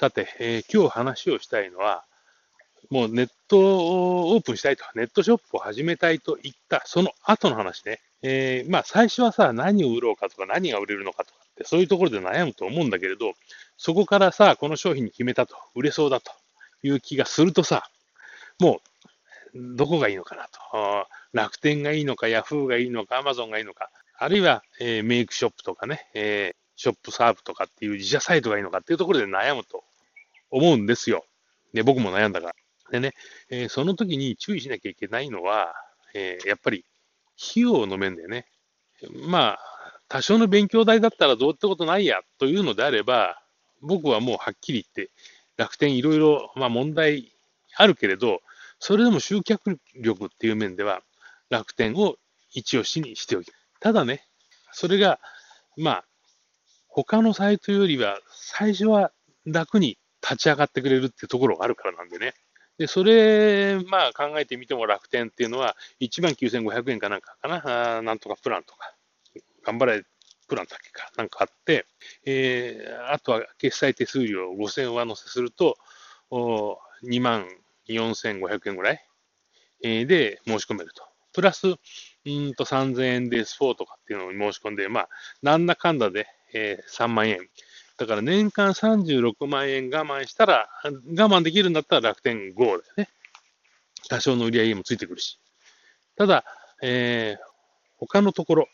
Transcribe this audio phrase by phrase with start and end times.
[0.00, 2.04] さて、えー、今日話をしたいのは、
[2.88, 8.00] もうネットをオープンしたいと、ネットショップを始めたいと言った、その後の話ね。
[8.22, 13.34] えー、まあ最初はさ、何を売ろうかとか、何が売れるのかとかって、そういうところで悩むと思うんだけれど、
[13.76, 16.32] そこからさ、この商品に決めたと、売れそうだと
[16.82, 17.90] いう気がするとさ、
[18.58, 18.80] も
[19.54, 21.06] う、どこがいいのかなと。
[21.34, 29.84] 楽天がいいのか、ヤフーがいいのか、アマゾンがいいのか、あるいは、えー、メイクショップとかね、えー、ショップサーブとかっていう自社サイトがいいのかっていうところで悩むと
[30.50, 31.24] 思うんですよ。
[31.72, 32.54] で、僕も悩んだから。
[32.90, 33.12] でね、
[33.50, 35.74] えー、その時に注意しなきゃいけないのは、
[36.14, 36.84] えー、やっぱり
[37.50, 38.46] 費用の面でね、
[39.28, 39.58] まあ、
[40.08, 43.40] 多少の勉強代だったらどうってことないやというのであれば、
[43.80, 45.12] 僕はもうはっきり言って、
[45.56, 47.32] 楽天いろいろ、まあ問題
[47.76, 48.40] あるけれど、
[48.78, 51.02] それでも集客力っていう面では、
[51.48, 52.16] 楽天を
[52.50, 53.52] 一押しにしておき。
[53.78, 54.26] ただね、
[54.72, 55.20] それが、
[55.76, 56.04] まあ、
[56.88, 59.12] 他のサイトよりは、最初は
[59.46, 62.34] 楽に立ち上がってくれるってところがあるからなんでね。
[62.78, 68.94] で、それ、まあ考えてみても楽天っていうのは、19,500円かなんかかな、あなんとかプランとか、
[69.64, 70.04] 頑張れ
[70.48, 71.86] プランだけかなんかあって、
[72.26, 75.76] えー、あとは決済手数料5000上乗せすると、
[76.30, 77.46] お2万
[77.88, 79.06] 4500円ぐらい、
[79.82, 81.04] えー、で申し込めると。
[81.32, 85.08] プラス、うんと3000円で S4 とかっていうのに申し込んで、まあ、
[85.42, 87.48] なんだかんだで、えー、3万円。
[88.00, 93.10] だから年間36万円我慢したら、我慢できるんだったら楽天 GO だよね。
[94.08, 95.38] 多少の売り上げもついてくるし。
[96.16, 96.44] ただ、
[96.82, 97.42] えー、
[97.98, 98.68] 他のところ、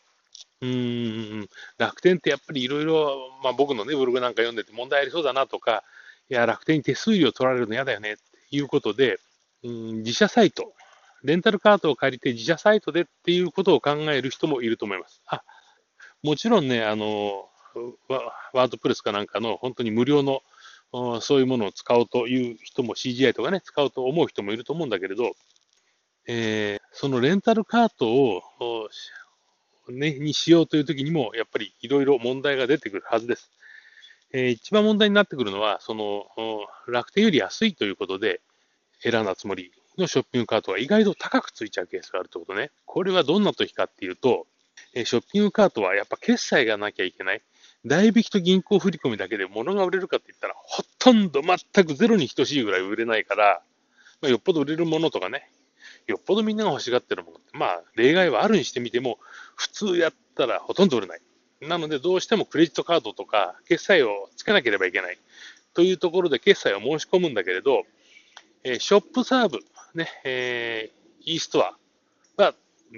[0.61, 5.83] うん、楽天ってやっぱりいろいろ、まあ僕のね、ブログなんか読んでて問題ありそうだなとか、
[6.31, 9.19] いや、楽天に手数料取られるの嫌だよねっていうことで、
[9.65, 10.73] うん、自社サイト、
[11.25, 15.21] レンタルカートを借りて自社サイトでっていうことを考える人もいると思います。
[15.27, 15.43] あ、
[16.23, 17.49] もちろんね、あの、
[18.09, 20.43] ワードプレスかなんかの本当に無料の
[21.21, 25.33] そういうものを使おうという人も CGI とかね、使うと思う人もいると思うんだけれど、
[26.27, 28.43] えー、そのレンタルカートを、
[29.89, 33.51] ね、にしようという時にも、やっぱりいろいろ問題が出てくるはずです。
[34.33, 36.27] えー、一番問題になってくるのは、その
[36.89, 38.41] 楽天より安いということで
[39.01, 42.71] 選んだつもりのショッピングカートが意外と高くついちゃうケースがあるということね。
[42.87, 44.47] これはどんな時かっていうと、
[44.95, 47.43] えー、ショッピングカートはやっぱ決済がなきゃいけない。
[47.87, 53.63] 代引きと銀行振込だけで物が売れるかって言ったら、ほとんど全くゼロに等しいぐらい売れないから、
[54.21, 55.51] まあ、よっぽど売れるものとかね、
[56.07, 59.19] よっぽどみんなが欲しがってるものって、まあ、例外はあるにしてみても、
[59.55, 61.21] 普通やったらほとんど売れない。
[61.61, 65.19] なので、どうしてもクレジットカードとか、決済をつけなければいけない。
[65.75, 67.85] というところで、決済を申し込むんだけれど、
[68.65, 69.61] えー、ショップサーブ、
[69.95, 71.77] ね、えー、e ストア
[72.37, 72.55] は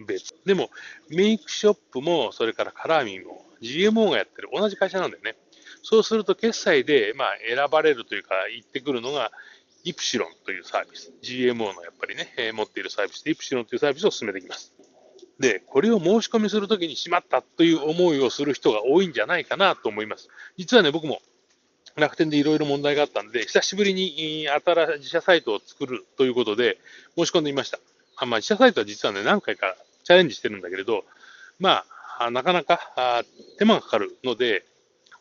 [0.07, 0.35] 別。
[0.45, 0.71] でも、
[1.09, 5.37] メイクショップも、それからカラーミンも、GMO がやってる同じ会社なんだよね。
[5.83, 9.31] そうすると決済で、まあ、選ばれるというか、言ってくるのが、
[9.85, 11.13] イプシロンというサービス。
[11.23, 14.75] GMO のやっぱりね、えー、持っているサービスで、イプシロンというサービスを進めていきます。
[15.39, 20.29] で、これを申し込みするときにしまったという思いをする人が多いんじゃないかなと思います。
[20.57, 21.21] 実はね、僕も
[21.95, 26.79] 楽天でいろいろ問題があったんで、久しぶりに新しい自社サイトを作るということで
[27.17, 27.79] 申し込んでみました。
[28.17, 31.05] あまあ、自社サイトは実はね、何回かチャレンジしてるんだけれど、
[31.61, 31.87] まあ、
[32.31, 33.25] なかなか
[33.59, 34.65] 手間がかかるので、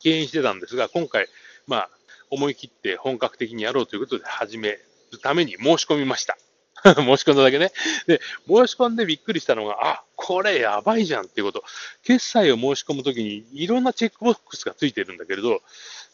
[0.02, 1.28] 敬遠してたんですが、今回、
[1.66, 1.90] まあ、
[2.30, 4.80] 思い切って本格的にやろうということで始める
[5.22, 6.38] ために申し込みました。
[6.84, 7.72] 申し込んだだけね。
[8.06, 11.64] で、申し込んでびっくりしたのが、あ、これやばいじゃんっていうこと。
[12.04, 15.62] 決済を申し込むときにいろんなチェックボックスがついてるんだけれど、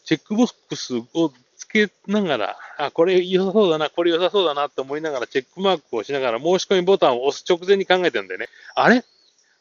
[0.04, 9.04] チェックボックスをつけながら、あ、これ良さそうだな、これ良さそうだなって思いながら、チェックマークをしながら、申し込みボタンを押す直前に考えてるんでね、あれ？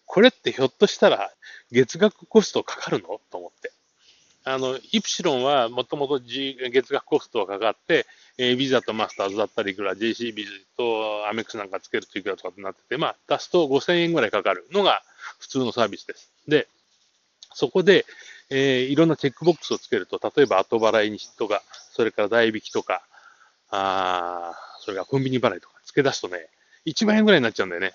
[0.06, 1.32] これってひょっとしたら
[1.72, 3.20] 月額コストかかるの？
[3.32, 3.72] と思って。
[4.46, 8.06] あの、イプシロンはもともと月額コストがかかって、
[8.38, 15.02] えー、ビザとマスターズだったりいくら、JC ビズとアメックスなんかつけるといくらとかってなってて、まあ、足すと5000円ぐらいかかるのが
[15.40, 16.30] 普通のサービスです。
[16.48, 16.68] で、
[17.54, 18.06] そこで、
[18.50, 23.02] えー、いろんなチェックボックスをつけると、例えば後払いにとか、それから代引きとか、
[23.70, 26.50] あそれからコンビニ払いとか付け出すとね、
[26.86, 27.94] 1万円ぐらいになっちゃうんだよね。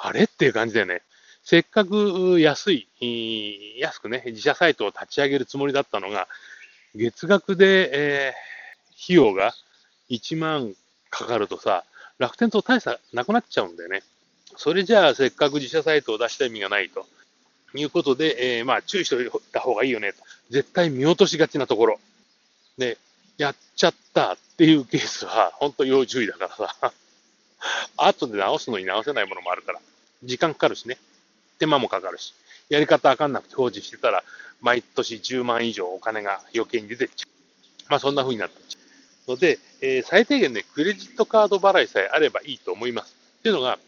[0.00, 0.24] あれ？
[0.24, 1.02] っていう感じだよね。
[1.44, 2.88] せっかく安い、
[3.78, 6.28] 安くね、自社サイトを立ち上げるつもりだったのが、
[6.94, 9.52] 月額で、えー、費用が
[10.10, 10.74] 1万
[11.10, 11.84] かかるとさ、
[12.18, 14.02] 楽天と大差なくなっちゃうんだよね。
[14.56, 17.06] それじゃあ、せっかく自社サイトを出した意味がないと
[17.74, 20.12] いうことで、えー、まあ、注意しておいた方がいいよね。
[20.50, 21.98] 絶対見落としがちなところ。
[22.78, 22.98] で、
[23.38, 26.92] やっちゃったっていうケースは、本当要注意だからさ。
[27.96, 29.80] 後で直すのに直せないものもあるから。
[30.22, 30.98] 時間かかるしね。
[31.58, 32.34] 手間もかかるし、
[32.68, 34.24] やり方わかんなくて放置してたら、
[34.60, 37.90] 毎年10万以上お金が余計に出てっちゃう。
[37.90, 38.62] まあそんな風になって
[39.28, 43.14] ので、えー、最低限ね、クレジットカード払いさえあればいいと思います。
[43.40, 43.78] っていうのが、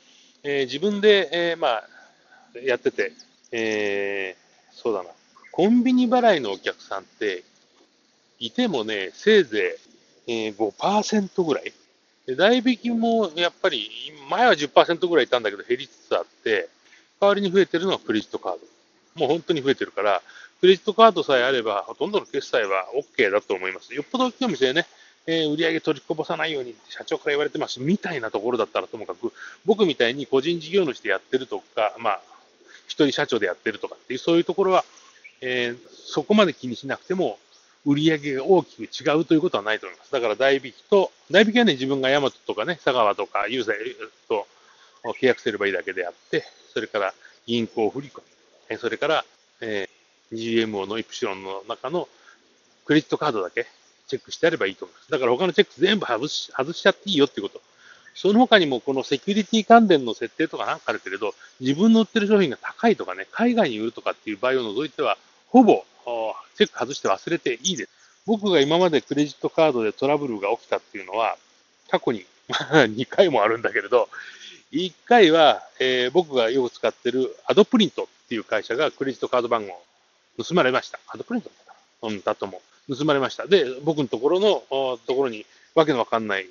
[0.43, 1.89] えー、自分で、えー、まあ、
[2.65, 3.13] やってて、
[3.51, 5.11] えー、そうだな、
[5.51, 7.43] コンビニ払いのお客さんって、
[8.39, 9.79] いてもね、せいぜ
[10.27, 11.73] い、えー、5%ぐらい。
[12.37, 13.91] 代引きもやっぱり、
[14.31, 16.69] 前は10%ぐらいいたんだけど減りつつあって、
[17.25, 18.59] 代わりに増えてるのはクレジットカード。
[19.17, 20.23] もう本当に増えてるから、
[20.61, 23.95] クレジットカードさえあれば、ほとんどの決済は OK だと思います。
[23.95, 24.87] よっぽど大きいお店でね、
[25.27, 29.33] えー、売り上げ取りこぼさないように社長から言われてますみたいなところだったらともかく、
[29.65, 32.21] 僕みたいに個人事業主でやってるとか、まあ、
[32.87, 34.85] 一人社長でやってるとかっていう、そういうところは、
[35.41, 37.39] えー、そこまで気にしなくても、
[37.87, 40.13] 売り上げが大きく違うということはないと思います。
[40.13, 43.77] だから代引きと、代引きはね、自分がヤマトとかね、佐川とか、ユーザー
[44.29, 44.47] と
[45.13, 47.15] 契約すればいいだけであって、それから
[47.47, 49.25] 銀行振込、それから、
[49.61, 52.09] えー、GMO のイプシロンの中の
[52.85, 53.67] クレジットカードだけ
[54.07, 55.11] チェックしてあればいいと思います。
[55.11, 57.63] だから他のチェック全部外し外しちゃっていいよっていうこと。
[58.15, 65.19] その他にもこのセキュリティ関連の設定とかなんかあるけれど、自分の売ってる商品が高いとかね、海外に売るとかっていう場合を除いては、
[65.49, 65.85] ほぼ
[66.57, 67.91] チェック外して忘れていいです。
[68.27, 71.37] 僕が今までクレジットカードでトラブルが起きたっていうのは、
[71.91, 74.09] 過去に2回もあるんだけれど、
[74.75, 79.81] 1回は、えー、僕がよく使ってるアドプリントっていう会社がクレジットカード番号
[80.43, 80.99] 盗まれました。
[81.07, 82.97] アドプリントだうん、だと思う。
[82.97, 83.47] 盗まれました。
[83.47, 84.63] で、僕のところの
[85.07, 86.47] ところにわけのわかんない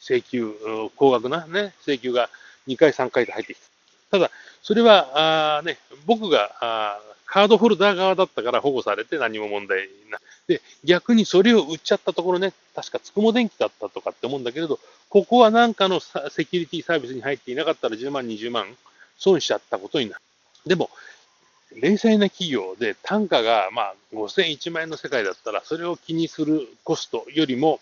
[0.00, 0.54] 請求、
[0.96, 2.28] 高額なね、請求が
[2.68, 3.58] 2回、3回で入ってき
[4.10, 4.18] た。
[4.18, 4.30] ただ、
[4.62, 18.66] それは、あね、僕があカードホルダー側だったから保護されて何も問題ないで、逆にそれを売っちゃったところね、確かつくも電気だったとかって思うんだけれど、ここは何かのセキュリティサービスに入っていなかったら10万、20万
[19.18, 20.22] 損しちゃったことになる。
[20.66, 20.90] でも、
[21.74, 27.80] 零細な企業で単価がまあ5000、1万円の世界だったら、それを気にするコストよりも、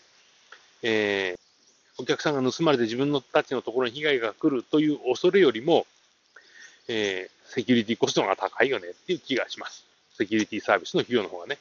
[0.83, 5.87] えー、お客さんが盗まれて自分のたちのところに被害が来るという恐れよりも、
[6.89, 9.85] えー、セキュリティコストが高いよねっていう気がします。
[10.19, 11.59] セキュリティサービスの費用の方がね。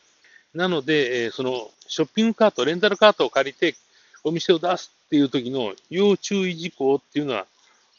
[0.53, 3.75] なので、えー、そのショッピングカート、レンタルカートを借りて
[4.23, 7.45] お店を出すっていう時の要注意事項っていうのは、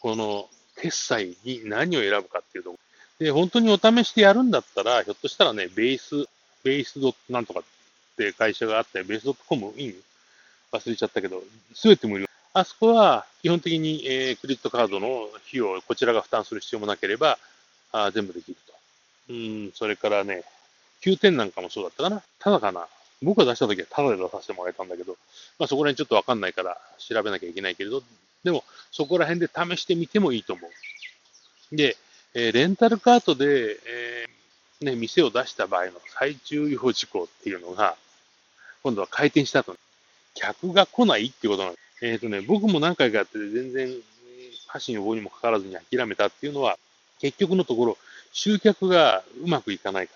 [0.01, 2.75] この決済に何を選ぶかっていうと。
[3.19, 6.29] で、本当にお試しでやるんだったら、ひょっとしたらね、ベース、
[6.63, 7.63] ベースドなんとかっ
[8.17, 9.95] て会社があって、ベースドットコムイン
[10.73, 11.43] 忘れちゃったけど、
[11.75, 12.27] すべて無料。
[12.53, 17.39] あそこは基本的に、えー、クレジットカードの費用こちらが負担する必要もなければ、
[17.93, 18.75] あ全部できると。
[19.31, 20.45] うん、それからね、
[21.03, 22.23] 9点なんかもそうだったかな。
[22.39, 22.87] ただかな。
[23.25, 25.17] 僕が出した時はただで出させてもらえたんだけど、
[25.59, 28.03] まあそこら辺ちょっとわかんないから調べなきゃいけないけれど、
[28.45, 30.69] でもそこら辺で試してみてもいいと思
[31.73, 31.77] う。
[31.77, 31.97] で、
[32.35, 37.97] えー、レンタルカートで、えー、ね、店を出した場合の最重要事項っていうのが、
[38.83, 39.77] 今度は開店した後、
[40.35, 42.07] 客が来ないっていうことなんです。
[42.07, 43.95] えっ、ー、とね、僕も何回かやってて全然、
[44.67, 46.79] 箸に棒にもかからずに諦めたっていうのは、
[47.21, 47.99] 結局のところ、
[48.33, 50.15] 集客がうまくいかないか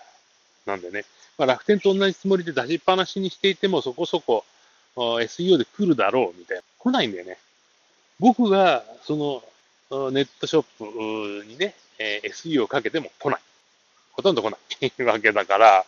[0.67, 1.05] らなんでね、
[1.39, 4.43] まあ、楽天と同じつもりで出しっぱなしにしていてもそこそこ
[4.95, 6.63] SEO で来るだろうみたいな。
[6.77, 7.37] 来ないんだよね。
[8.19, 9.41] 僕がそ
[9.89, 13.39] のネットショップにね、え SEO をかけても来ない。
[14.11, 15.85] ほとんど来ない わけだから、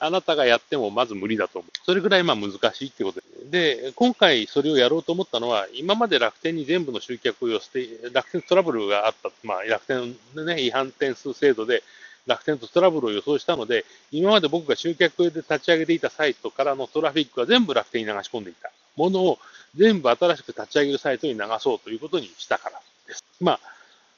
[0.00, 1.70] あなたがやってもまず無理だと思う。
[1.84, 3.20] それぐらいまあ難しいってこと
[3.50, 3.76] で。
[3.84, 11.84] で、今回それをやろうと思ったのは、今まで楽天に全部の集客を寄せて、楽天トラブルがあった、まあ楽天のね、違反点数制度で
[12.28, 19.38] 楽天とトラブルを予想したので、今まで僕が集客で立ち上げていたサイトからのトラフィックは全部楽天に流し込んでいたものを
[19.74, 23.24] 全部新しく立ち上げるサイトに流そうということにしたからです。
[23.40, 23.60] まあ、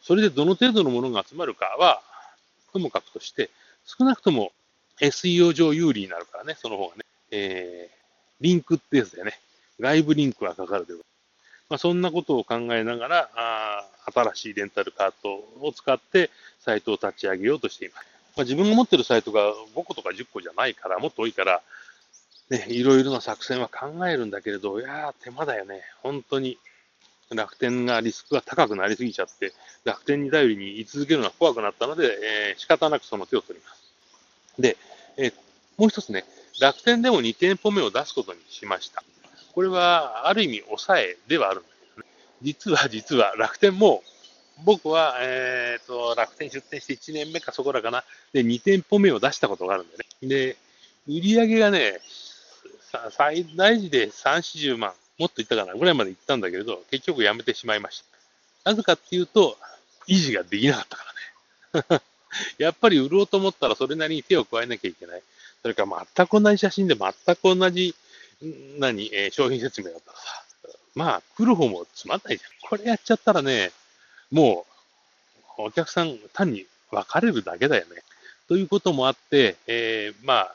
[0.02, 2.02] それでどの程度のものが集まるかは、
[2.72, 3.50] ともかくとして、
[3.84, 4.52] 少なくとも
[5.00, 7.04] SEO 上有利になるからね、その方がね。
[7.32, 7.96] えー、
[8.40, 9.38] リンクってやつでね、
[9.78, 11.00] 外部リンクがかかるという。
[11.70, 18.06] まあ、そんなことを考えながら、あ新しいレンタルカートを使ってサイトを立ち上げようとしています。
[18.36, 21.62] まあ、自分が持ってるサイトが5個とか10個じゃないから、もっと多いから、
[22.50, 25.82] ね、いろいろな作戦は考えるんだけれど、いやー、手間だよね。
[26.02, 26.58] 本当に。
[27.32, 29.52] 楽天がリスクが高くなりすぎちゃって、
[29.84, 32.18] 楽天に頼りに居続けるのは怖くなったので、
[32.50, 34.60] えー、仕方なくその手を取ります。
[34.60, 34.76] で、
[35.16, 35.32] えー、
[35.76, 36.24] もう一つね、
[36.60, 39.04] 楽天でも2店舗目を出すことにしました。
[39.54, 42.12] これは、ある意味、抑えではあるんだけどね。
[42.42, 44.02] 実は、実は、楽天も、
[44.64, 48.04] 僕は、えっ、ー、と、楽天出店して1年目かそこらかな。
[48.32, 50.28] で、2店舗目を出したことがあるんだよね。
[50.28, 50.56] で、
[51.08, 52.00] 売り上げがね、
[53.10, 58.04] 最大時で3、40万、もっといったかな、ぐらいまでいったんだけれど、結局やめてしまいまし
[58.64, 58.70] た。
[58.70, 59.56] なぜかっていうと、
[60.08, 61.04] 維持ができなかったか
[61.82, 62.02] らね。
[62.58, 65.22] やっぱり売ろうと思ったらそれなりに手を加えなきゃいけない。
[65.62, 67.94] それから全く同じ写真で全く同じ
[68.78, 70.24] 何、えー、商品説明だったらさ、
[70.94, 72.50] まあ、来る方もつまんないじゃん。
[72.68, 73.70] これやっちゃったらね、
[74.30, 74.66] も
[75.58, 78.02] う、お客さん単に別れるだけだよね。
[78.48, 80.54] ということもあって、えー、まあ、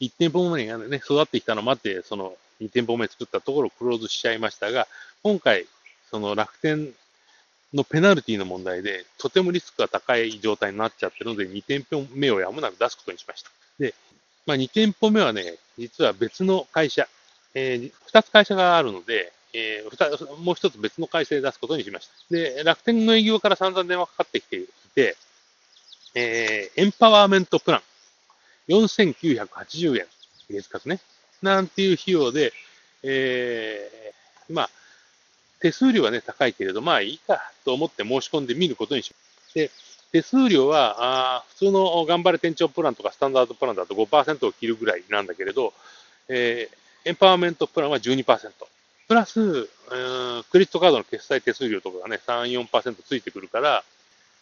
[0.00, 4.86] 1店舗目がね、育ってきたのもあって、その2店舗目作ったところをクローズしちゃいましたが、
[5.22, 5.66] 今回、
[6.10, 6.90] その楽天
[7.74, 13.50] のペナルティの問題で、とてもリスクが高い状態になっちゃってるので、2店舗目をやむなく出すことにしました。
[13.78, 13.94] で、
[14.46, 17.08] まあ、2店舗目はね、実は別の会社、
[17.54, 22.12] えー、2つ会社があるので、えー、もう1つ別の会社で出すことにしました。
[22.30, 25.16] で、楽天の営業から散々電話かかってきていて、
[26.14, 27.82] えー、エンパワーメントプラン、
[28.68, 30.06] 4980円、
[30.50, 31.00] 月額ね、
[31.42, 32.52] なんていう費用で、
[33.02, 34.70] えー、まあ、
[35.60, 39.16] 手数料はね、高いけれど、まあいいかと思って申し込んでみることにしま
[39.48, 39.54] す。
[39.54, 39.70] で、
[40.12, 40.96] 手数料は、
[41.38, 45.72] あ普通の頑張れ店長プランとかスタンダードプランだと5%を切るぐらいなんだけれど、
[46.28, 48.50] えー、エンパワーメントプランは12%。
[49.08, 53.82] プラス、クレジットカードの決済手数料とかがね、3、4%ついてくるから、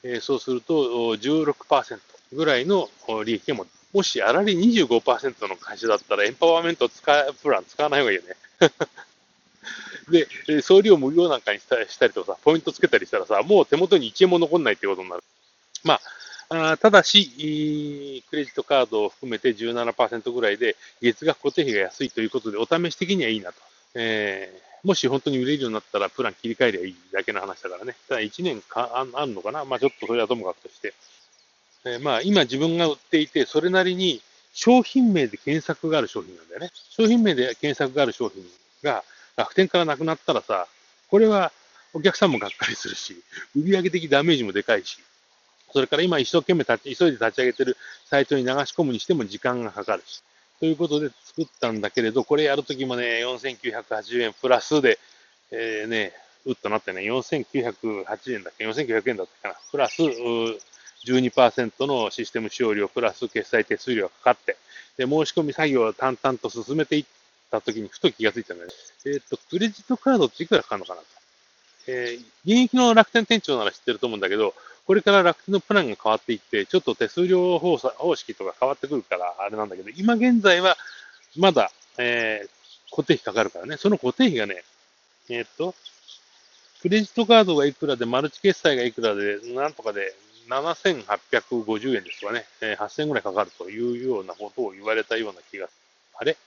[0.02, 1.98] えー、そうすると16%
[2.34, 2.88] ぐらいの
[3.24, 7.02] 利益ももし、あらり25%の会社だったら、エンパワーメント使
[7.42, 8.36] プラン使わない方がいいよね。
[10.46, 15.22] で、送料無料なんかにしたしたりとかさ、ポイントつけたりしたらさ、もう手元に1円も残んないってことになる。
[15.84, 16.00] ま
[16.50, 23.56] あ、あただし、クレジットカードを含めて17%ぐらいで、月額固定費が安いということで、お試し的にはいいなと。
[23.94, 27.94] えー、もし本当に売れるようになったら、プラン切り替えりゃいいだけの話だからね。
[28.08, 29.64] ただ1年かああんのかな？
[29.64, 30.94] まあちょっとそれはともかくとして。
[31.84, 34.22] えー、まあ今自分が売っていて、それなりに
[34.54, 36.70] 商品名で検索がある商品なんだよね。
[36.90, 38.42] 商品名で検索がある商品
[38.82, 39.04] が、
[39.36, 40.66] 楽天からなくなったらさ、
[41.08, 41.52] これは
[41.92, 43.22] お客さんもがっかりするし、
[43.56, 44.98] 売上的ダメージもでかいし、
[45.72, 50.22] それから今一生懸命立ち、急いで立ち上げてるサイトに流し込むにしても時間がかかるし。
[50.60, 54.98] ということで作ったんだけれど、これやるときもね、4980円プラスで、
[55.50, 56.12] えー、ね、
[56.46, 59.60] うっとなってね、4908円だっけ、4900円だったかな。
[59.70, 60.02] プラス
[61.06, 64.56] 12%のシステム使用料プラス決済手数料がかかって、
[64.96, 67.04] で、申し込み作業を淡々と進めていっ
[67.50, 68.74] たときにふと気がついたんだよね。
[69.06, 71.06] えっ、ー、と、クレジットカードっていくらかかるのかなと。
[71.86, 74.54] えー、現役の楽天店長なら知ってると思うんだけど、
[74.88, 77.76] これから楽天のプランが変わっていって、ちょっと手数料方
[78.16, 80.78] 式とか変わってくるから、あれなんだけど、今現在は、
[81.36, 84.64] まだ、えー、固定費かかるからね、その固定費がね、
[85.28, 85.74] えー、っと、
[86.80, 90.14] クレジットカードがいくらで、マルチ決済がいくらで、なんとかで、
[90.48, 95.68] 7850円ですかね、えー、8000円ぐらいかかるというようなことを言われたような気が、
[96.14, 96.38] あれ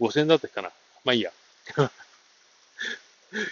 [0.00, 0.70] ?5000 円だったかな？
[1.04, 1.30] まあいいや。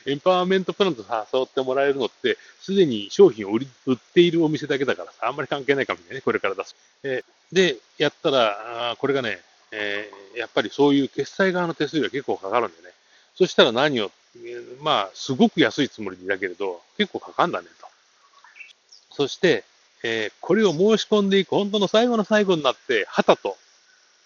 [0.07, 6.77] エンパワーメントプランと誘ってもらえるのって、すでに商品を売り売っているお店だけだからさ、あんまり関係ないかもしれないね、これから出す。
[7.03, 9.41] えー、で、やったら、あこれがね、
[9.73, 12.91] えー、やっぱりそういう決済側の手数料が結構かかるんでね。
[13.35, 14.11] そしたら何を、
[14.83, 17.87] まあ、すごく安いつもりだけれど、結構かかんだねと。
[19.13, 19.65] そして、
[20.03, 23.57] えー、これを申し込んでいく、本当の最後の最後になって、はたと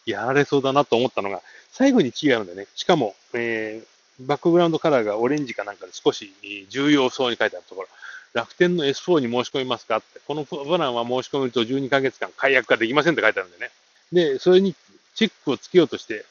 [0.06, 2.66] やられそうだなと思ったのが、最後に違うんだよね。
[2.75, 6.33] しかも、えー、バックグラウンドカラーがオレンジかなんかで少し
[6.68, 7.88] 重要そうに書いてあるところ、
[8.33, 13.71] 楽天の S4 に申し込みますかって、このプランは申し込むと12ヶ月間解約ができませんって書いてあるんでね。
[14.12, 14.75] で、それに
[15.14, 16.25] チェックをつけようとして、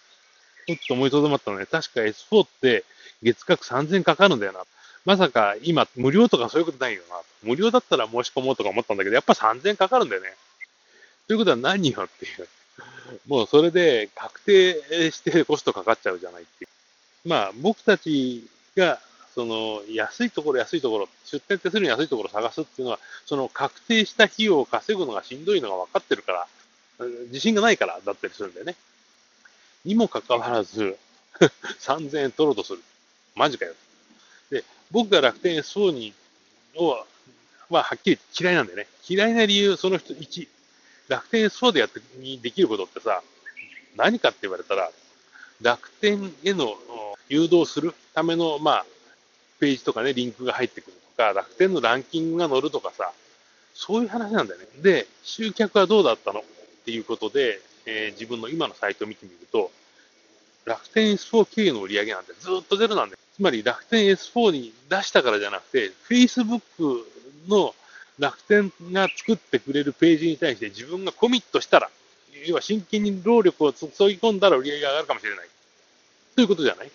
[0.67, 2.83] ちょっと思いとどまったのね、確か S4 って
[3.21, 4.61] 月額3000かかるんだよな。
[5.05, 7.17] まさか今無料とかそういうことないよな。
[7.41, 10.33] 無料だったら申し込もうとか思ったんだけど、やっぱ3000かかるんだよね。
[11.27, 12.47] ということは何よっていう。
[13.27, 16.72] もうそれで確定してコストかかっちゃうじゃないっていう。
[17.25, 18.99] まあ、僕たちが、
[19.33, 26.47] その、安いところ安いところ、出店手数料安いところを探すっていうのは、その確定した費用を稼ぐのがしんどいのが分かってるから、
[27.27, 28.75] 自信がないからだったりするんだよね。
[29.85, 30.97] にもかかわらず、
[31.81, 32.81] 3000円取ろうとする。
[33.35, 33.73] マジかよ。
[34.51, 36.13] で、僕が楽天 S4 に、
[36.75, 37.05] は、
[37.69, 38.87] はっきり嫌いなんだよね。
[39.07, 40.47] 嫌いな理由、その人1、
[41.07, 43.21] 楽天 S4 でやってにできることってさ、
[43.95, 44.91] 何かって言われたら、
[45.61, 46.77] 楽天への
[47.29, 48.85] 誘導するための、まあ、
[49.59, 53.11] ページとかね、リンクが入ってくるとか、楽天のランキングが載るとかさ、
[53.73, 54.67] そういう話なんだよね。
[54.81, 56.41] で、集客はどうだったの？
[56.41, 56.43] っ
[56.85, 59.71] ていうことで、えー、自分の今のサイトを見てみると、
[60.65, 63.17] 楽天 S4 経由の売り上げなんてずっとゼロなんだよ。
[63.35, 67.03] つまり楽天 S4 に出したからじゃなくて、Facebook
[67.47, 67.73] の
[68.19, 71.89] 楽天が作ってくれるページに対して自分がコミットしたら、
[72.45, 75.47] 要は真剣に労力を注ぎ込んだら売り上げが上がるかもしれない。
[76.35, 76.91] ということじゃない？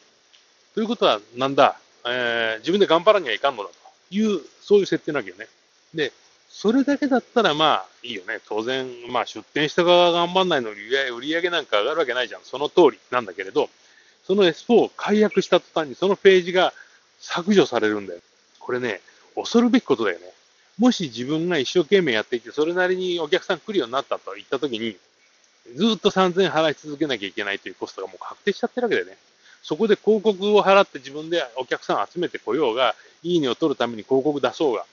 [0.78, 3.75] ということは、なんだ、えー、自分で頑張らにはいかんのだと
[4.14, 5.49] いう、そういう設定なわけよね。
[5.92, 6.12] で、
[6.49, 8.38] それだけだったらまあいいよね。
[8.49, 10.80] 当然、まあ出店した側が頑張んないのに
[11.16, 12.42] 売り上げなんか上がるわけないじゃん。
[12.44, 13.68] その通りなんだけれど、
[14.25, 16.73] その S4 を解約した途端にそのページが
[17.18, 18.20] 削除されるんだよ。
[18.61, 19.00] これね、
[19.35, 20.32] 恐るべきことだよね。
[20.78, 24.97] もし自分が一生懸命やっていて、それなりにお客さん来るようになったと言ったときに、
[25.75, 29.16] ずっと3000円払い続けなきゃいけないというコストがもう確定しちゃってるわけだよね。
[29.62, 34.84] そこで広告を払って自分でお客さんを集めてこようが、いいねを取るために広告出そうが、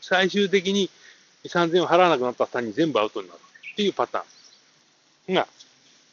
[0.00, 0.90] 最終的に
[1.46, 3.38] 3000円を払わなくなった途端に全部アウトになる
[3.72, 5.46] っていうパターンが、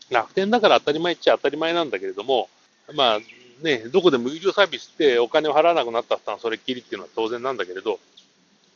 [0.10, 2.50] 楽天だから当たり前っちゃ当たり前なんだけれども、
[2.94, 3.20] まあ
[3.64, 8.00] ね、どこでも有料サービスってお金を払わなくなった途端それっきりっていうのは当然なんだけれど、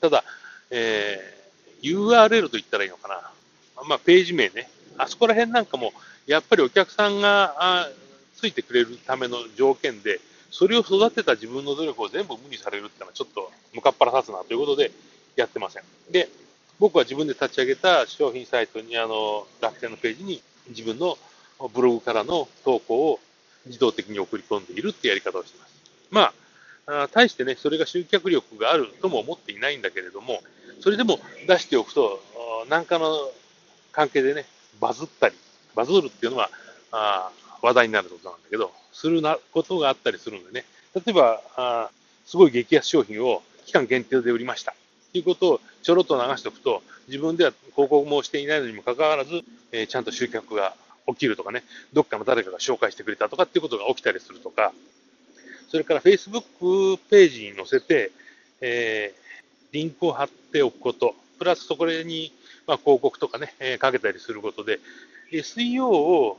[0.01, 0.23] ただ、
[0.71, 3.31] えー、URL と言ったらいいのかな。
[3.87, 4.69] まあ、ページ名ね。
[4.97, 5.93] あそこら辺なんかも、
[6.27, 7.89] やっぱりお客さんがあ
[8.39, 10.19] ついてくれるための条件で、
[10.51, 14.91] それを育てた自分の努力を全部無にされるっていうのはちょっと向かっ腹立つなということで
[15.35, 15.83] やってません。
[16.11, 16.29] で、
[16.79, 21.17] 僕は自分で立ち上げた商品サイトに、あの、楽天のページに自分の
[21.73, 23.19] ブログからの投稿を
[23.65, 25.73] 自動的に送り込んでいるってやり方をしています。
[26.09, 26.33] ま
[26.87, 30.41] あ、対してね、それが集客力があるとも思っていないんだけれども、
[30.79, 32.23] それでも出しておくと、
[32.69, 33.29] 何かの
[33.91, 34.45] 関係でね、
[34.79, 35.35] バズったり、
[35.75, 36.49] バズるっていうのは、
[36.91, 37.29] あ
[37.61, 41.89] 話題になることなんだけど、するなことがあったりするんでね、例えば、あ
[42.25, 44.75] すごい激安商品を期間限定で売りました。
[45.11, 50.75] ということをちょろっと流しておくと、自分では広告もしていないのにもかかわらず、えー、ちゃんと集客が
[51.07, 51.63] 起きるとかね、
[51.93, 54.73] どっかの誰かが紹介してくれたとかっていうことが起きたりするとか、
[55.69, 58.11] それから Facebook ページに載せて、
[58.61, 62.33] えー、リンクを貼っておくこと、プラスそこに、
[62.67, 64.79] まあ、広告とかね、えー、かけたりすることで、
[65.31, 66.37] SEO を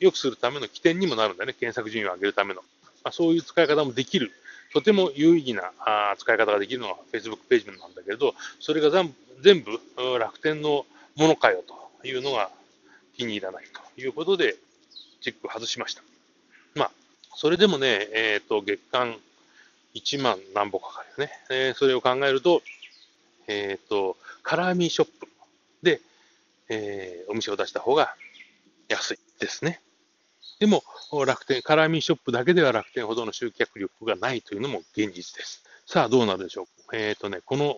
[0.00, 2.62] 良くするための起点にもなるんだね、検索順位を上げるための。
[3.02, 4.32] まあ、そういう使い方もできる。
[4.72, 9.80] とても有意義なあ使い方ができるのが Facebook ページなんだけれど、それが全部
[10.18, 10.84] 楽天の
[11.16, 11.62] ものかよ
[12.02, 12.50] というのが
[13.16, 14.56] 気に入らないということで、
[15.20, 16.02] チェック外しました。
[16.74, 16.90] まあ、
[17.36, 19.16] それでもね、えっ、ー、と、月間
[19.94, 21.32] 1万何歩かかるよね。
[21.50, 22.62] えー、それを考えると、
[23.46, 25.28] えっ、ー、と、カラーミーショップ
[25.82, 26.00] で、
[26.68, 28.14] え、お店を出した方が
[28.88, 29.80] 安いですね。
[30.60, 30.82] でも、
[31.26, 35.64] 楽天、カラーミーショップだけでは楽天ほどの集客力がないというのも現実です。
[35.86, 36.96] さあ、どうなるでしょう。
[36.96, 37.74] えっ、ー、とね、この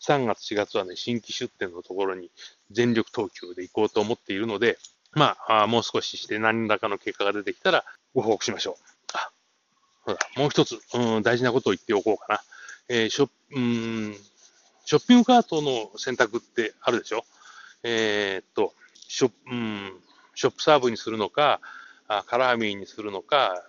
[0.00, 2.30] 3月、4月はね、新規出店のところに
[2.70, 4.78] 全力投球で行こうと思っているので、
[5.12, 8.82] まあ、もう少しして何らかの結果が出てきたらご報告しましょう。
[9.12, 9.30] あ、
[10.02, 12.42] ほら、もう一つ、うん、大事なことを言っておこうかな。
[12.88, 14.16] えー、ショうん
[14.84, 17.24] ショッピングカートの選択ってあるでしょ
[17.82, 18.74] えー、っと、
[19.08, 20.00] ショ,、うん、
[20.34, 21.60] ショップサーブにするのか、
[22.08, 23.68] あカラーミーにするのか、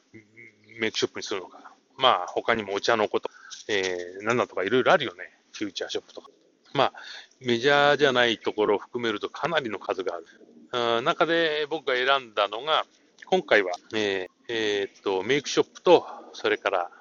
[0.79, 1.73] メイクショップにするのか。
[1.97, 3.29] まあ、他にもお茶のこと、
[3.69, 5.31] えー、なんだとかいろいろあるよね。
[5.53, 6.29] フューチャーショップとか。
[6.73, 6.93] まあ、
[7.39, 10.25] メジャーじゃないところを含めるとかなりの数がある。
[10.71, 12.85] あ中で僕が選んだのが、
[13.27, 16.91] 今回は、えーえー、っと、メイクショップと、それから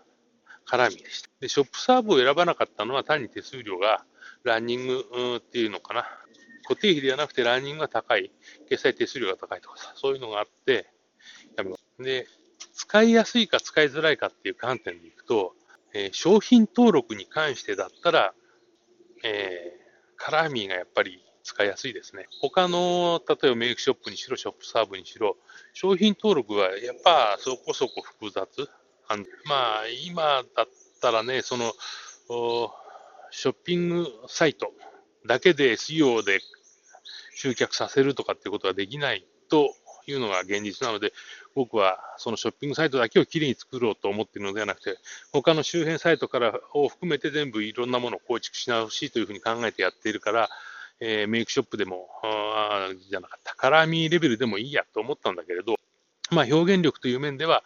[0.64, 1.30] カラミでした。
[1.40, 4.04] で、ショップサーブを選ばなかったのは単に手数料が
[4.44, 5.04] ランニング
[5.38, 6.06] っていうのかな。
[6.64, 8.30] 固定費ではなくてランニングが高い、
[8.68, 10.86] 決済手数料が高いとかさ、そういうのがあって、
[11.56, 11.84] やめます。
[12.02, 12.26] で、
[12.72, 15.54] 使いやすいか使いづらいかっていう観点でいくと、
[15.92, 18.34] えー、商品登録に関してだったら、
[19.22, 22.26] えー、カラーミーがやっぱり使いやすいですね。
[22.40, 25.36] 他の、例えばメイクショップにしろ、ショップサーブにしろ、
[25.72, 28.68] 商品登録はやっぱそこそこ複雑。
[29.44, 30.66] まあ、今だっ
[31.00, 31.72] たらね、その、
[33.30, 34.72] ショッピングサイト
[35.26, 36.40] だけで SEO で
[37.34, 39.74] 集客させるとかっていうことができないと
[40.06, 41.12] いうのが現実なので、
[41.54, 44.96] 僕はそのショッピングサイトだけをきれいに作ろうと思っているのではなくて、
[45.32, 50.48] 他の周辺サイトからを含めて全部いろんなものを構築し直しというふうに考えてやっているから、
[51.00, 55.76] えー、メイクショップでも、あじゃなかった、カラーミーレベルでもいいやと思ったんだけれど、
[56.30, 57.62] まあ、表現力という面では、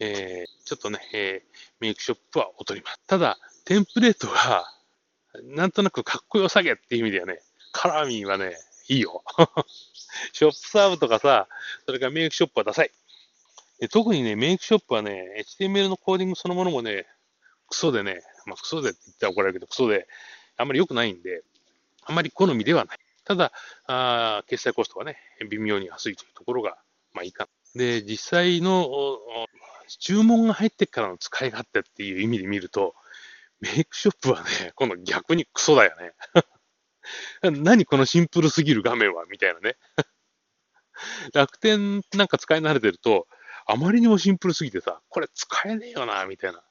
[0.00, 3.00] えー、ちょっとね、えー、メイクショップは劣ります。
[3.06, 4.66] ただ、テンプレートが、
[5.42, 7.40] なんとなくかっこよさげっていう意味ではね、
[7.72, 8.56] カラーミーはね、
[8.88, 9.24] いいよ。
[10.32, 11.48] ショップサーブとかさ、
[11.86, 12.90] それからメイクショップはダサい。
[13.90, 17.06] 特にね、メイクショップはね、HTML のコーディングそのものもね、
[17.68, 20.06] クソでね、まあ、クソでって言ったら怒られるけど、クソで、
[20.56, 21.42] あんまり良くないんで、
[22.02, 22.98] あんまり好みではない。
[23.24, 23.52] ただ、
[23.86, 25.16] あ決済コストがね、
[25.50, 26.78] 微妙に安いというところが、
[27.12, 27.80] まあいいかな。
[27.80, 28.88] で、実際の
[29.98, 32.94] 注文が入ってからの使い勝手っていう意味で見ると、
[33.60, 36.12] メイクショップはね、今度逆にクソだよね。
[37.42, 39.76] 何このシンプルすぎる画面はみたいなね。
[41.34, 43.26] 楽天なんか使い慣れてると、
[43.66, 46.62] あまりにもシンプルすぎてさ、これ使えねえよな、みたいな。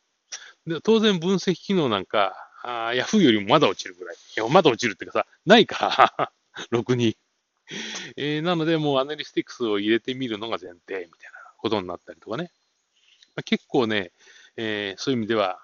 [0.65, 4.15] で当然分析機能なんか、あ Yahoo よりもまだ落ちるぐらい。
[4.15, 6.31] いや、まだ落ちるっていうかさ、ないか、
[6.71, 7.17] ろくに。
[8.15, 12.51] えー、なので、もうアナリティクスを入れてみるのが前提みたいなことになったりとかね。
[13.35, 14.11] まあ、結構ね、
[14.55, 15.59] えー、そういう意味では、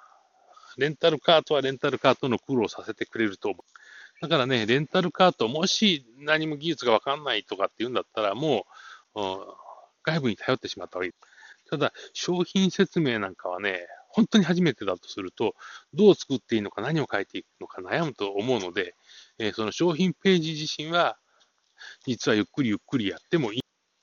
[0.77, 3.79] レンタルカートはレンタルカートの苦労させてくれると思う。
[4.21, 8.65] だからね、レンタルカート、もし何も技術がわかんないとかっていうんだったら、も
[9.15, 9.19] う、
[10.03, 11.11] 外部に頼ってしまった方がいい。
[11.69, 15.55] ただ、商品説明なんかはね、本当に初めてだとすると、
[15.93, 18.95] どう作っていいのか、何を書いていくのか悩むと思うので、
[19.37, 21.17] えー、その商品ページ自身は、
[22.05, 23.61] 実はゆっくりゆっくりやってもいい。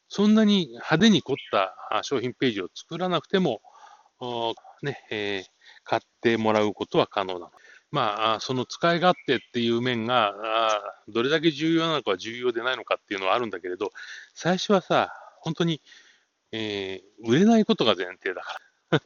[0.09, 3.61] そんなに派手に凝った商品ページを作らなくても、
[4.83, 5.45] ねえー、
[5.85, 7.51] 買ってもらうことは可能なの。
[7.91, 10.35] まあ、その使い勝手っていう面が、
[11.09, 13.91] どれだけ重要なのか重要でないのかっていうのはあるんだけれど、
[14.35, 15.81] 最初はさ、本当に、
[16.53, 18.59] えー、売れないことが前提だか
[18.91, 19.01] ら。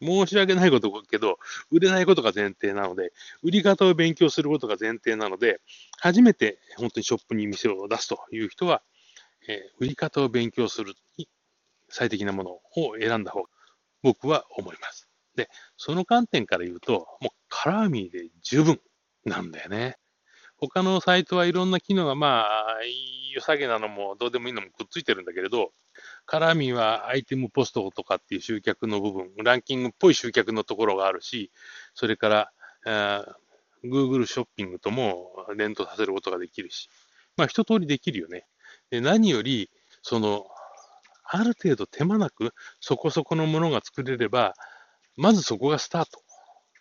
[0.00, 1.38] 申し訳ないことけど、
[1.70, 5.60] 売れないことが前提なので、売り方を勉強することが前提なので、
[5.98, 8.82] 初めて本当にショップに店を出すという人は、
[9.48, 11.28] えー、売り方を勉強するに
[11.88, 13.48] 最適なものを選んだ方が
[14.02, 15.08] 僕は思います。
[15.36, 18.80] で、その観点から言うと、もうカラーミーで十分
[19.24, 19.98] なんだよね。
[20.56, 22.78] 他のサイトはいろんな機能がまあ、
[23.34, 25.72] 良さげなのもどうでもいいのもくっついてるんだけれど、
[26.26, 31.50] カラーミーはアイテムポストとかっていう集客の部分、ランキングっぽい集客のところがあるし、
[31.94, 32.52] それか
[32.84, 33.26] ら、
[33.84, 36.88] Google ショッピングとも連動させることができるし、
[37.36, 38.46] まあ一通りできるよね。
[38.90, 39.70] で何より、
[40.02, 40.46] その、
[41.24, 44.54] ある程度手間なくそこそこのものが作れれば、
[45.16, 46.22] まずそこがスタート。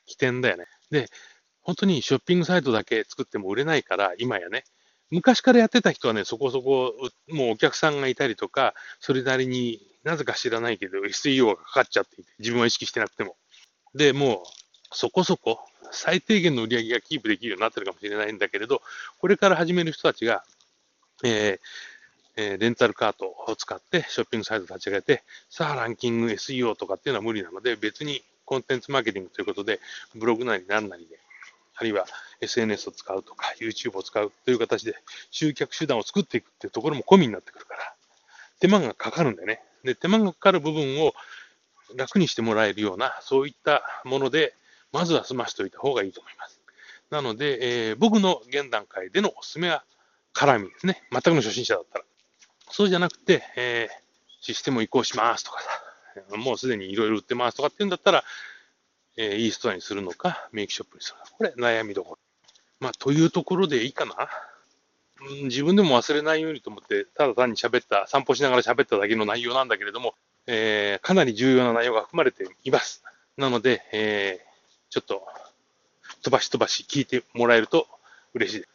[0.06, 0.66] 起点だよね。
[0.92, 1.08] で、
[1.62, 4.64] 本当にショッピングサイトだけ作っても売れないから、今やね、
[5.10, 6.94] 昔からやってた人はね、そこそこ、
[7.30, 13.38] もうお客さんがいたりとか、それなりになぜか知らないけど、SEO がかかっちゃっていて、自分は意識してなくても。
[13.96, 15.60] で、もう、そこそこ、
[15.92, 18.82] 最低限の売り上げがキープできるようになってるかもしれないんだけれど、
[19.20, 20.44] これから始める人たちが、
[21.24, 21.93] えー
[22.36, 29.80] えー、レンタルカートを使ってショッピングサイト立ち上げて、さあランキング SEO とかっていうのは無理なので、別にコンテンツマーケティングということで、
[30.16, 31.20] ブログなり何なりで、
[31.76, 32.06] あるいは
[32.42, 34.96] SNS を使うとか、YouTube を使うという形で
[35.32, 37.94] 集客手段を作っていくっていうところも込みになってくるから、
[38.60, 39.62] 手間がかかるんだよね。
[39.84, 41.14] で、手間がかかる部分を
[41.96, 44.56] 楽にしてもらえるような、そういったもので、
[44.92, 46.62] まずは済ましておいた方がいいと思います。
[47.10, 49.84] なので、えー、僕の現段階でのおすすめは、
[50.34, 51.04] 絡みですね。
[51.12, 52.06] 全くの初心者だったら。
[52.74, 53.90] そうじゃなくて、えー、
[54.42, 58.24] システム移行しますとかさ、もうすでにいろいろ売ってますとかっていうんだったら、
[59.16, 61.32] えー、イーストアにするのか、メイクショップにするのか。
[61.38, 62.20] これ、悩みどころ。
[62.80, 64.28] まあ、というところでいいかな。
[65.44, 70.16] 自分でも忘れないようにと思って、ただ単に喋った、散歩しながら喋っただけの内容なんだけれども、
[70.48, 73.04] えー、かなり重要な内容が含まれています。
[73.38, 75.28] なので、えー、ちょっと、
[76.24, 77.88] 飛ばし飛ばし聞いてもらえると
[78.34, 78.73] 嬉しいです。